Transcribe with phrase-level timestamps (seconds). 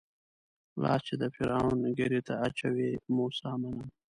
[0.81, 3.87] لاس چې د فرعون ږيرې ته اچوي موسی منم.